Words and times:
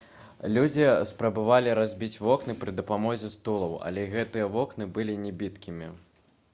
людзі 0.53 0.85
спрабавалі 1.09 1.75
разбіць 1.79 2.21
вокны 2.27 2.55
пры 2.63 2.73
дапамозе 2.79 3.31
стулаў 3.37 3.79
але 3.89 4.07
гэтыя 4.15 4.49
вокны 4.57 4.93
былі 4.99 5.21
небіткімі 5.27 5.97